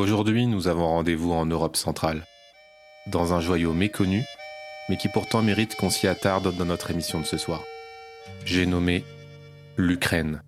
Aujourd'hui, 0.00 0.46
nous 0.46 0.66
avons 0.66 0.86
rendez-vous 0.86 1.32
en 1.32 1.44
Europe 1.44 1.76
centrale, 1.76 2.24
dans 3.06 3.34
un 3.34 3.40
joyau 3.40 3.74
méconnu, 3.74 4.24
mais 4.88 4.96
qui 4.96 5.08
pourtant 5.08 5.42
mérite 5.42 5.76
qu'on 5.76 5.90
s'y 5.90 6.08
attarde 6.08 6.56
dans 6.56 6.64
notre 6.64 6.90
émission 6.90 7.20
de 7.20 7.26
ce 7.26 7.36
soir. 7.36 7.62
J'ai 8.46 8.64
nommé 8.64 9.04
l'Ukraine. 9.76 10.42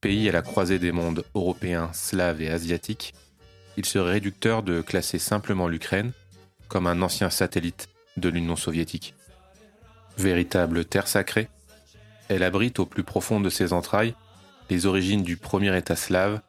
Pays 0.00 0.28
à 0.28 0.32
la 0.32 0.42
croisée 0.42 0.80
des 0.80 0.90
mondes 0.90 1.24
européens, 1.36 1.90
slaves 1.92 2.42
et 2.42 2.50
asiatiques, 2.50 3.14
il 3.76 3.84
serait 3.84 4.14
réducteur 4.14 4.64
de 4.64 4.80
classer 4.80 5.20
simplement 5.20 5.68
l'Ukraine 5.68 6.10
comme 6.66 6.88
un 6.88 7.02
ancien 7.02 7.30
satellite 7.30 7.88
de 8.16 8.28
l'Union 8.28 8.56
soviétique. 8.56 9.14
Véritable 10.18 10.84
terre 10.84 11.06
sacrée, 11.06 11.46
elle 12.28 12.42
abrite 12.42 12.80
au 12.80 12.84
plus 12.84 13.04
profond 13.04 13.38
de 13.38 13.48
ses 13.48 13.72
entrailles 13.72 14.16
les 14.70 14.86
origines 14.86 15.22
du 15.22 15.36
premier 15.36 15.78
État 15.78 15.94
slave, 15.94 16.40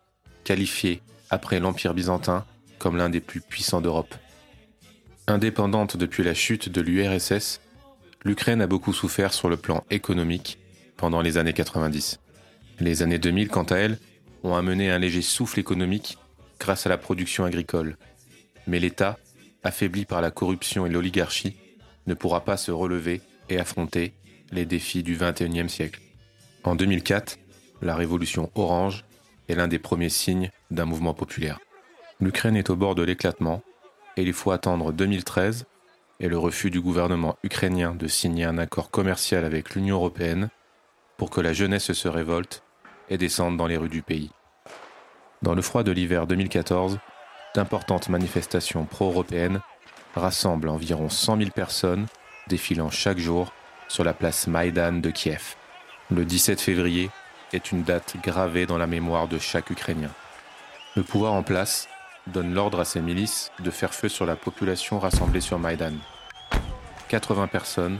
qualifié 0.43 1.03
après 1.29 1.59
l'Empire 1.59 1.93
byzantin 1.93 2.45
comme 2.79 2.97
l'un 2.97 3.09
des 3.09 3.21
plus 3.21 3.41
puissants 3.41 3.81
d'Europe. 3.81 4.13
Indépendante 5.27 5.97
depuis 5.97 6.23
la 6.23 6.33
chute 6.33 6.69
de 6.69 6.81
l'URSS, 6.81 7.59
l'Ukraine 8.23 8.61
a 8.61 8.67
beaucoup 8.67 8.93
souffert 8.93 9.33
sur 9.33 9.49
le 9.49 9.57
plan 9.57 9.83
économique 9.89 10.57
pendant 10.95 11.21
les 11.21 11.37
années 11.37 11.53
90. 11.53 12.19
Les 12.79 13.01
années 13.01 13.19
2000, 13.19 13.49
quant 13.49 13.63
à 13.63 13.75
elles, 13.77 13.97
ont 14.43 14.55
amené 14.55 14.91
un 14.91 14.99
léger 14.99 15.21
souffle 15.21 15.59
économique 15.59 16.17
grâce 16.59 16.85
à 16.85 16.89
la 16.89 16.97
production 16.97 17.45
agricole. 17.45 17.97
Mais 18.67 18.79
l'État, 18.79 19.17
affaibli 19.63 20.05
par 20.05 20.21
la 20.21 20.31
corruption 20.31 20.85
et 20.85 20.89
l'oligarchie, 20.89 21.57
ne 22.05 22.13
pourra 22.13 22.45
pas 22.45 22.57
se 22.57 22.71
relever 22.71 23.21
et 23.49 23.59
affronter 23.59 24.13
les 24.51 24.65
défis 24.65 25.03
du 25.03 25.17
XXIe 25.17 25.69
siècle. 25.69 26.01
En 26.63 26.75
2004, 26.75 27.37
la 27.81 27.95
révolution 27.95 28.51
orange 28.55 29.05
est 29.49 29.55
l'un 29.55 29.67
des 29.67 29.79
premiers 29.79 30.09
signes 30.09 30.51
d'un 30.71 30.85
mouvement 30.85 31.13
populaire. 31.13 31.59
L'Ukraine 32.19 32.55
est 32.55 32.69
au 32.69 32.75
bord 32.75 32.95
de 32.95 33.03
l'éclatement 33.03 33.61
et 34.15 34.23
il 34.23 34.33
faut 34.33 34.51
attendre 34.51 34.91
2013 34.91 35.65
et 36.19 36.27
le 36.27 36.37
refus 36.37 36.71
du 36.71 36.81
gouvernement 36.81 37.37
ukrainien 37.43 37.93
de 37.93 38.07
signer 38.07 38.45
un 38.45 38.57
accord 38.57 38.89
commercial 38.89 39.45
avec 39.45 39.75
l'Union 39.75 39.97
européenne 39.97 40.49
pour 41.17 41.29
que 41.29 41.41
la 41.41 41.53
jeunesse 41.53 41.93
se 41.93 42.07
révolte 42.07 42.63
et 43.09 43.17
descende 43.17 43.57
dans 43.57 43.67
les 43.67 43.77
rues 43.77 43.89
du 43.89 44.01
pays. 44.01 44.31
Dans 45.41 45.53
le 45.53 45.61
froid 45.61 45.83
de 45.83 45.91
l'hiver 45.91 46.25
2014, 46.25 46.99
d'importantes 47.53 48.09
manifestations 48.09 48.85
pro-européennes 48.85 49.61
rassemblent 50.15 50.69
environ 50.69 51.09
100 51.09 51.37
000 51.37 51.49
personnes 51.51 52.07
défilant 52.47 52.89
chaque 52.89 53.19
jour 53.19 53.53
sur 53.87 54.03
la 54.03 54.13
place 54.13 54.47
Maïdan 54.47 54.93
de 54.93 55.11
Kiev. 55.11 55.55
Le 56.09 56.25
17 56.25 56.59
février 56.59 57.09
est 57.53 57.71
une 57.71 57.83
date 57.83 58.15
gravée 58.23 58.65
dans 58.65 58.77
la 58.77 58.87
mémoire 58.87 59.27
de 59.27 59.37
chaque 59.37 59.69
Ukrainien. 59.69 60.11
Le 60.97 61.03
pouvoir 61.03 61.33
en 61.33 61.43
place 61.43 61.87
donne 62.25 62.55
l'ordre 62.55 62.79
à 62.79 62.83
ses 62.83 63.01
milices 63.01 63.51
de 63.59 63.69
faire 63.69 63.93
feu 63.93 64.09
sur 64.09 64.25
la 64.25 64.35
population 64.35 64.97
rassemblée 64.97 65.41
sur 65.41 65.59
Maïdan. 65.59 65.93
80 67.09 67.45
personnes, 67.45 67.99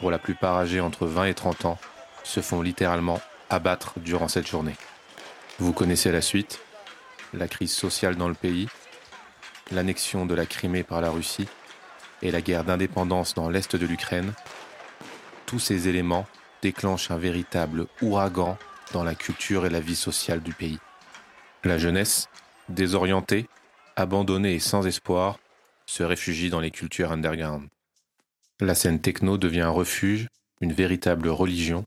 pour 0.00 0.10
la 0.10 0.18
plupart 0.18 0.56
âgées 0.56 0.80
entre 0.80 1.06
20 1.06 1.26
et 1.26 1.34
30 1.34 1.64
ans, 1.64 1.78
se 2.24 2.40
font 2.40 2.60
littéralement 2.60 3.20
abattre 3.50 4.00
durant 4.00 4.26
cette 4.26 4.48
journée. 4.48 4.74
Vous 5.60 5.72
connaissez 5.72 6.10
la 6.10 6.20
suite, 6.20 6.58
la 7.34 7.46
crise 7.46 7.70
sociale 7.70 8.16
dans 8.16 8.26
le 8.26 8.34
pays, 8.34 8.66
l'annexion 9.70 10.26
de 10.26 10.34
la 10.34 10.44
Crimée 10.44 10.82
par 10.82 11.00
la 11.00 11.10
Russie 11.10 11.46
et 12.20 12.32
la 12.32 12.40
guerre 12.40 12.64
d'indépendance 12.64 13.34
dans 13.34 13.48
l'est 13.48 13.76
de 13.76 13.86
l'Ukraine. 13.86 14.32
Tous 15.46 15.60
ces 15.60 15.86
éléments 15.86 16.26
déclenchent 16.62 17.12
un 17.12 17.16
véritable 17.16 17.86
ouragan 18.02 18.58
dans 18.92 19.04
la 19.04 19.14
culture 19.14 19.66
et 19.66 19.70
la 19.70 19.78
vie 19.78 19.94
sociale 19.94 20.40
du 20.40 20.52
pays. 20.52 20.80
La 21.64 21.78
jeunesse, 21.78 22.28
désorientée, 22.68 23.48
abandonnée 23.96 24.52
et 24.52 24.58
sans 24.58 24.86
espoir, 24.86 25.38
se 25.86 26.02
réfugie 26.02 26.50
dans 26.50 26.60
les 26.60 26.70
cultures 26.70 27.10
underground. 27.10 27.68
La 28.60 28.74
scène 28.74 29.00
techno 29.00 29.38
devient 29.38 29.62
un 29.62 29.70
refuge, 29.70 30.28
une 30.60 30.74
véritable 30.74 31.28
religion, 31.28 31.84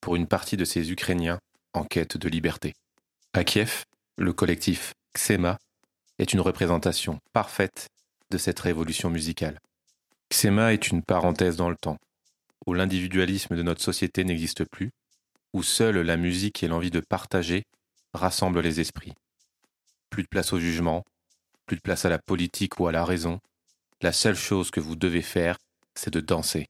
pour 0.00 0.16
une 0.16 0.26
partie 0.26 0.56
de 0.56 0.64
ces 0.64 0.90
Ukrainiens 0.90 1.40
en 1.74 1.84
quête 1.84 2.16
de 2.16 2.28
liberté. 2.30 2.74
À 3.34 3.44
Kiev, 3.44 3.84
le 4.16 4.32
collectif 4.32 4.94
Xema 5.14 5.58
est 6.18 6.32
une 6.32 6.40
représentation 6.40 7.20
parfaite 7.34 7.88
de 8.30 8.38
cette 8.38 8.60
révolution 8.60 9.10
musicale. 9.10 9.58
Xema 10.30 10.72
est 10.72 10.88
une 10.88 11.02
parenthèse 11.02 11.56
dans 11.56 11.68
le 11.68 11.76
temps, 11.76 11.98
où 12.66 12.72
l'individualisme 12.72 13.56
de 13.56 13.62
notre 13.62 13.82
société 13.82 14.24
n'existe 14.24 14.64
plus, 14.64 14.90
où 15.52 15.62
seule 15.62 16.00
la 16.00 16.16
musique 16.16 16.62
et 16.62 16.68
l'envie 16.68 16.90
de 16.90 17.00
partager 17.00 17.64
rassemblent 18.14 18.60
les 18.60 18.80
esprits. 18.80 19.14
Plus 20.10 20.22
de 20.22 20.28
place 20.28 20.52
au 20.52 20.58
jugement, 20.58 21.04
plus 21.66 21.76
de 21.76 21.82
place 21.82 22.04
à 22.04 22.08
la 22.08 22.18
politique 22.18 22.80
ou 22.80 22.86
à 22.86 22.92
la 22.92 23.04
raison. 23.04 23.40
La 24.00 24.12
seule 24.12 24.36
chose 24.36 24.70
que 24.70 24.80
vous 24.80 24.96
devez 24.96 25.22
faire, 25.22 25.58
c'est 25.94 26.12
de 26.12 26.20
danser. 26.20 26.68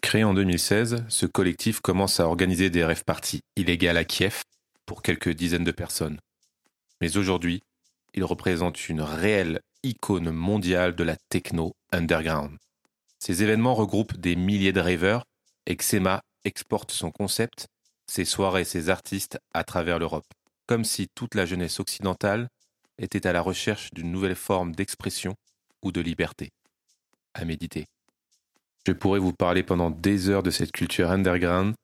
Créé 0.00 0.24
en 0.24 0.34
2016, 0.34 1.04
ce 1.08 1.26
collectif 1.26 1.80
commence 1.80 2.18
à 2.18 2.26
organiser 2.26 2.70
des 2.70 2.84
rêves 2.84 3.04
parties 3.04 3.42
illégales 3.56 3.96
à 3.96 4.04
Kiev 4.04 4.42
pour 4.84 5.02
quelques 5.02 5.30
dizaines 5.30 5.64
de 5.64 5.70
personnes. 5.70 6.18
Mais 7.00 7.16
aujourd'hui, 7.16 7.62
il 8.14 8.24
représente 8.24 8.88
une 8.88 9.00
réelle 9.00 9.60
icône 9.84 10.30
mondiale 10.30 10.94
de 10.94 11.04
la 11.04 11.16
techno 11.28 11.72
underground. 11.92 12.56
Ces 13.18 13.42
événements 13.42 13.74
regroupent 13.74 14.16
des 14.16 14.34
milliers 14.34 14.72
de 14.72 14.80
rêveurs 14.80 15.24
et 15.66 15.76
Xema 15.76 16.22
exporte 16.44 16.90
son 16.90 17.10
concept 17.10 17.68
ses 18.12 18.24
soirées, 18.26 18.64
ses 18.64 18.90
artistes 18.90 19.38
à 19.54 19.64
travers 19.64 19.98
l'Europe, 19.98 20.26
comme 20.72 20.84
si 20.86 21.08
toute 21.14 21.34
la 21.34 21.44
jeunesse 21.44 21.80
occidentale 21.80 22.48
était 22.96 23.26
à 23.26 23.34
la 23.34 23.42
recherche 23.42 23.90
d'une 23.92 24.10
nouvelle 24.10 24.34
forme 24.34 24.74
d'expression 24.74 25.34
ou 25.82 25.92
de 25.92 26.00
liberté. 26.00 26.48
À 27.34 27.44
méditer. 27.44 27.84
Je 28.86 28.92
pourrais 28.92 29.18
vous 29.18 29.34
parler 29.34 29.62
pendant 29.62 29.90
des 29.90 30.30
heures 30.30 30.42
de 30.42 30.50
cette 30.50 30.72
culture 30.72 31.10
underground, 31.10 31.74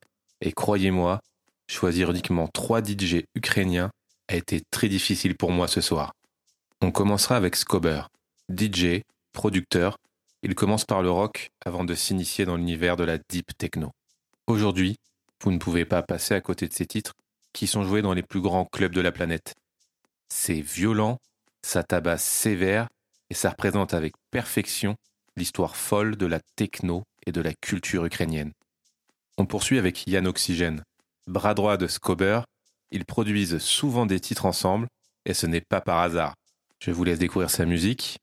et 0.40 0.52
croyez-moi, 0.52 1.20
choisir 1.68 2.12
uniquement 2.12 2.48
trois 2.48 2.82
DJ 2.82 3.24
ukrainiens 3.34 3.90
a 4.26 4.36
été 4.36 4.62
très 4.70 4.88
difficile 4.88 5.36
pour 5.36 5.50
moi 5.50 5.68
ce 5.68 5.82
soir. 5.82 6.14
On 6.80 6.90
commencera 6.90 7.36
avec 7.36 7.56
Skober, 7.56 8.04
DJ, 8.48 9.02
producteur. 9.34 9.98
Il 10.42 10.54
commence 10.54 10.86
par 10.86 11.02
le 11.02 11.10
rock 11.10 11.50
avant 11.62 11.84
de 11.84 11.94
s'initier 11.94 12.46
dans 12.46 12.56
l'univers 12.56 12.96
de 12.96 13.04
la 13.04 13.18
deep 13.18 13.48
techno. 13.58 13.90
Aujourd'hui, 14.46 14.96
vous 15.44 15.52
ne 15.52 15.58
pouvez 15.58 15.84
pas 15.84 16.02
passer 16.02 16.32
à 16.32 16.40
côté 16.40 16.66
de 16.68 16.72
ces 16.72 16.86
titres 16.86 17.12
qui 17.52 17.66
sont 17.66 17.84
joués 17.84 18.02
dans 18.02 18.14
les 18.14 18.22
plus 18.22 18.40
grands 18.40 18.64
clubs 18.64 18.92
de 18.92 19.00
la 19.00 19.12
planète. 19.12 19.54
C'est 20.28 20.60
violent, 20.60 21.18
ça 21.62 21.82
tabasse 21.82 22.24
sévère 22.24 22.88
et 23.30 23.34
ça 23.34 23.50
représente 23.50 23.94
avec 23.94 24.14
perfection 24.30 24.96
l'histoire 25.36 25.76
folle 25.76 26.16
de 26.16 26.26
la 26.26 26.40
techno 26.56 27.04
et 27.26 27.32
de 27.32 27.40
la 27.40 27.52
culture 27.54 28.04
ukrainienne. 28.04 28.52
On 29.36 29.46
poursuit 29.46 29.78
avec 29.78 30.06
Yann 30.06 30.26
Oxygène. 30.26 30.82
Bras 31.26 31.54
droit 31.54 31.76
de 31.76 31.86
Skober, 31.86 32.40
ils 32.90 33.04
produisent 33.04 33.58
souvent 33.58 34.06
des 34.06 34.20
titres 34.20 34.46
ensemble 34.46 34.88
et 35.24 35.34
ce 35.34 35.46
n'est 35.46 35.60
pas 35.60 35.80
par 35.80 35.98
hasard. 35.98 36.34
Je 36.80 36.90
vous 36.90 37.04
laisse 37.04 37.18
découvrir 37.18 37.50
sa 37.50 37.64
musique, 37.64 38.18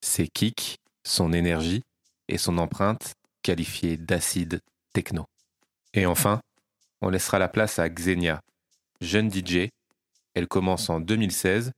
ses 0.00 0.28
kicks, 0.28 0.78
son 1.04 1.32
énergie 1.32 1.84
et 2.28 2.38
son 2.38 2.58
empreinte 2.58 3.14
qualifiée 3.42 3.96
d'acide 3.96 4.60
techno. 4.92 5.24
Et 5.94 6.04
enfin, 6.06 6.40
on 7.00 7.08
laissera 7.08 7.38
la 7.38 7.48
place 7.48 7.78
à 7.78 7.88
Xenia, 7.88 8.40
jeune 9.00 9.30
DJ. 9.30 9.68
Elle 10.34 10.48
commence 10.48 10.90
en 10.90 11.00
2016 11.00 11.72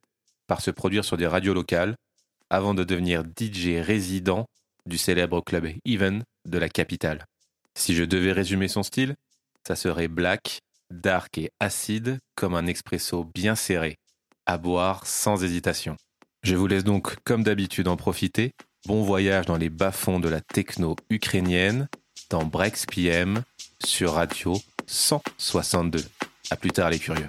par 0.46 0.60
se 0.60 0.70
produire 0.70 1.04
sur 1.04 1.16
des 1.16 1.26
radios 1.26 1.54
locales 1.54 1.96
avant 2.50 2.74
de 2.74 2.84
devenir 2.84 3.22
DJ 3.22 3.80
résident 3.80 4.46
du 4.86 4.98
célèbre 4.98 5.40
club 5.40 5.68
Even 5.84 6.24
de 6.46 6.58
la 6.58 6.68
capitale. 6.68 7.26
Si 7.74 7.94
je 7.94 8.04
devais 8.04 8.32
résumer 8.32 8.68
son 8.68 8.82
style, 8.82 9.14
ça 9.66 9.76
serait 9.76 10.08
black, 10.08 10.60
dark 10.90 11.38
et 11.38 11.50
acide 11.60 12.18
comme 12.34 12.54
un 12.54 12.66
expresso 12.66 13.24
bien 13.24 13.54
serré, 13.54 13.96
à 14.46 14.58
boire 14.58 15.06
sans 15.06 15.44
hésitation. 15.44 15.96
Je 16.42 16.56
vous 16.56 16.66
laisse 16.66 16.84
donc 16.84 17.16
comme 17.24 17.44
d'habitude 17.44 17.88
en 17.88 17.96
profiter. 17.96 18.52
Bon 18.86 19.02
voyage 19.02 19.46
dans 19.46 19.58
les 19.58 19.68
bas-fonds 19.68 20.20
de 20.20 20.28
la 20.28 20.40
techno 20.40 20.96
ukrainienne 21.10 21.88
dans 22.30 22.44
Brex 22.44 22.86
PM 22.86 23.42
sur 23.84 24.14
Radio 24.14 24.56
162. 24.86 26.02
À 26.48 26.56
plus 26.56 26.70
tard 26.70 26.90
les 26.90 26.98
curieux. 26.98 27.28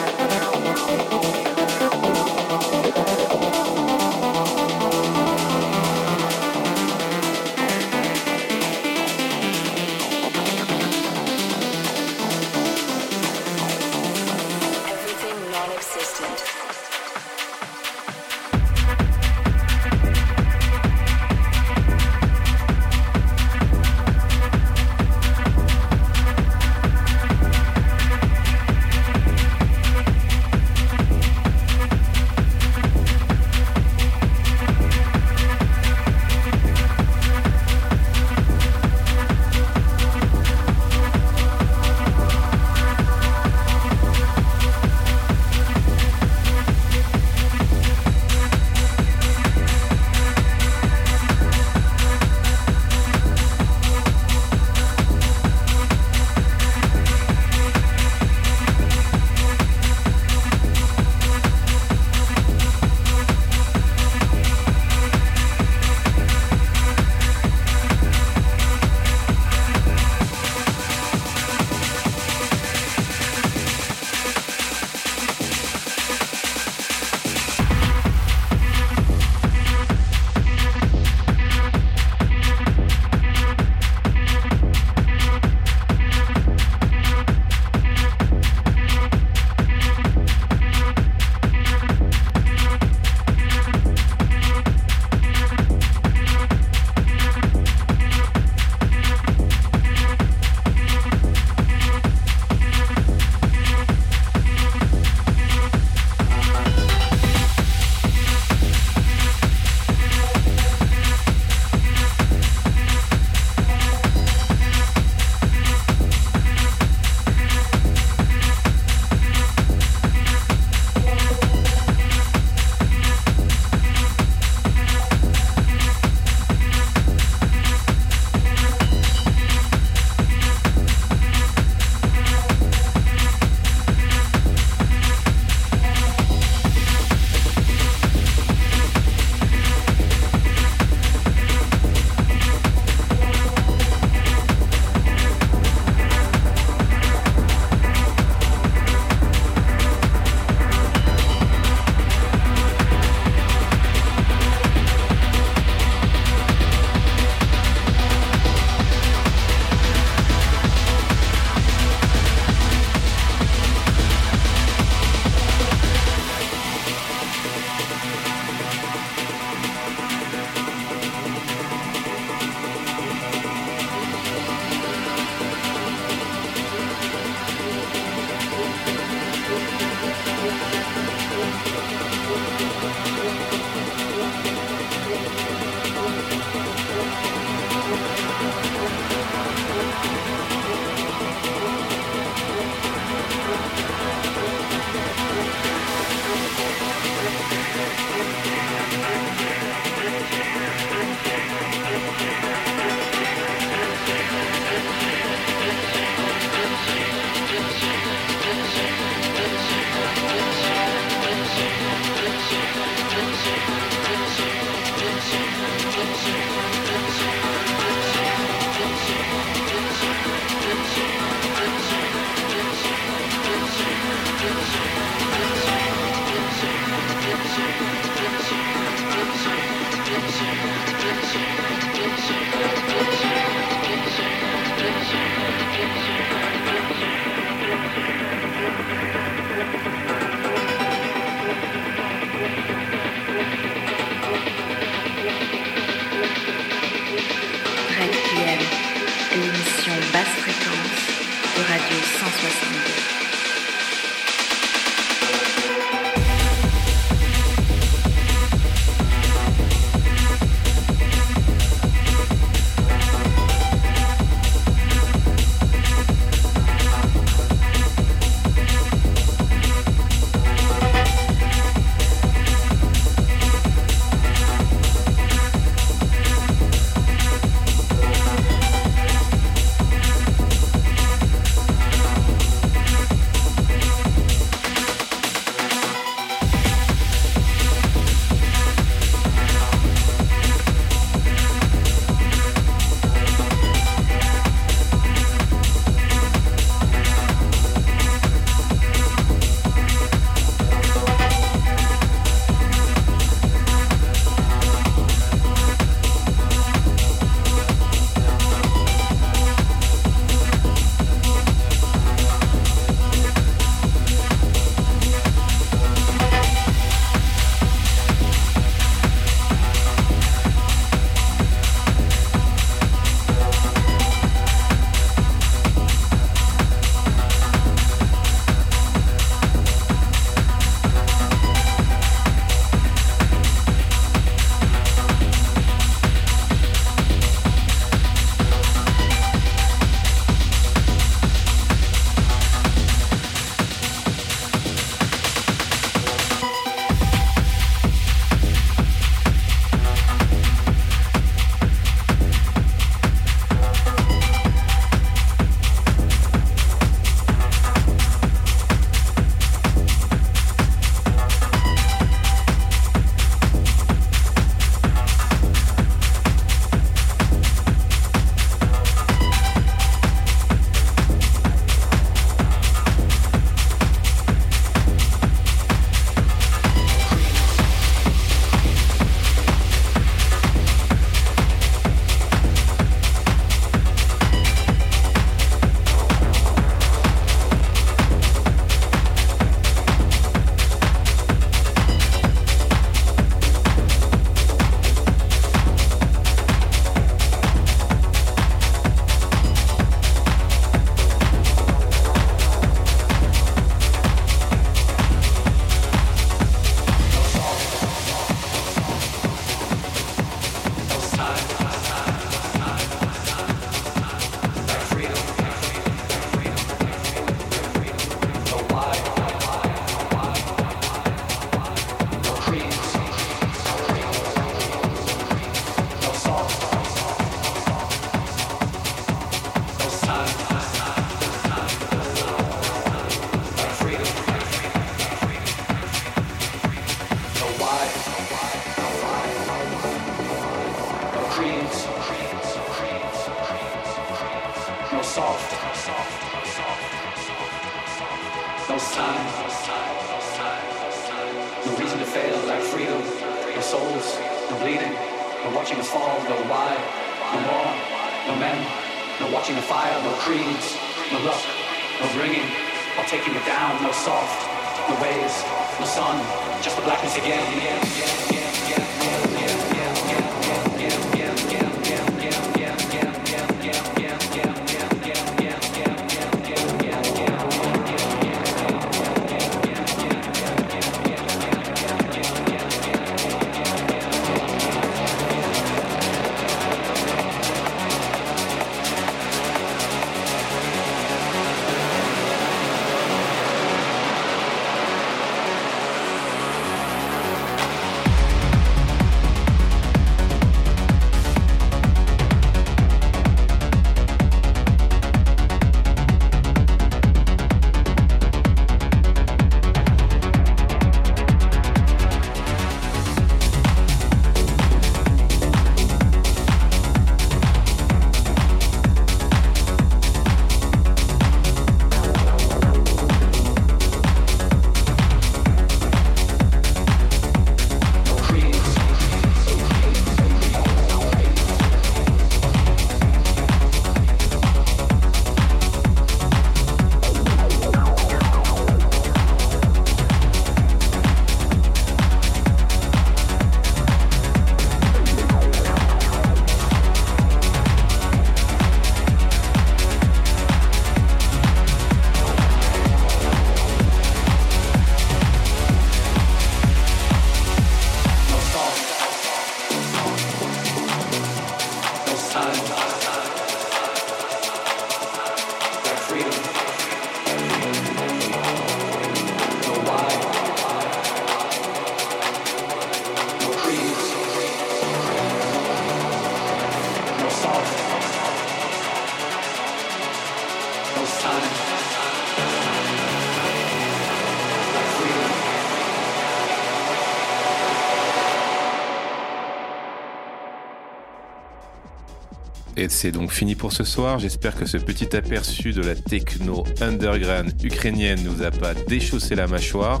Et 592.78 592.88
c'est 592.88 593.10
donc 593.10 593.32
fini 593.32 593.56
pour 593.56 593.72
ce 593.72 593.82
soir. 593.82 594.20
J'espère 594.20 594.54
que 594.54 594.64
ce 594.64 594.76
petit 594.76 595.16
aperçu 595.16 595.72
de 595.72 595.82
la 595.82 595.96
techno 595.96 596.62
underground 596.80 597.52
ukrainienne 597.64 598.20
nous 598.22 598.44
a 598.44 598.52
pas 598.52 598.72
déchaussé 598.72 599.34
la 599.34 599.48
mâchoire. 599.48 600.00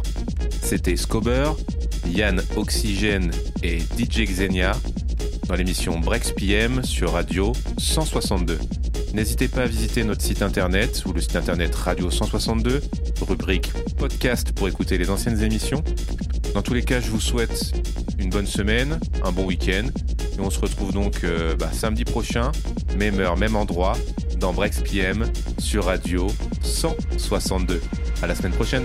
C'était 0.62 0.94
Scober, 0.94 1.50
Yann 2.06 2.40
Oxygène 2.54 3.32
et 3.64 3.78
DJ 3.80 4.26
Xenia 4.26 4.76
dans 5.48 5.56
l'émission 5.56 5.98
Brex 5.98 6.30
PM 6.30 6.84
sur 6.84 7.14
Radio 7.14 7.52
162. 7.78 8.60
N'hésitez 9.12 9.48
pas 9.48 9.62
à 9.62 9.66
visiter 9.66 10.04
notre 10.04 10.22
site 10.22 10.42
internet 10.42 11.02
ou 11.04 11.12
le 11.12 11.20
site 11.20 11.34
internet 11.34 11.74
Radio 11.74 12.12
162, 12.12 12.80
rubrique 13.26 13.72
podcast 13.96 14.52
pour 14.52 14.68
écouter 14.68 14.98
les 14.98 15.10
anciennes 15.10 15.42
émissions. 15.42 15.82
Dans 16.54 16.62
tous 16.62 16.74
les 16.74 16.84
cas, 16.84 17.00
je 17.00 17.10
vous 17.10 17.20
souhaite 17.20 17.72
une 18.20 18.30
bonne 18.30 18.46
semaine, 18.46 19.00
un 19.24 19.32
bon 19.32 19.46
week-end. 19.46 19.88
Et 20.38 20.40
on 20.40 20.50
se 20.50 20.60
retrouve 20.60 20.92
donc 20.92 21.24
euh, 21.24 21.56
bah, 21.56 21.70
samedi 21.72 22.04
prochain, 22.04 22.52
même 22.96 23.18
heure, 23.18 23.36
même 23.36 23.56
endroit, 23.56 23.94
dans 24.38 24.52
Brex 24.52 24.82
PM 24.82 25.26
sur 25.58 25.86
Radio 25.86 26.28
162. 26.62 27.80
À 28.22 28.26
la 28.26 28.34
semaine 28.34 28.52
prochaine. 28.52 28.84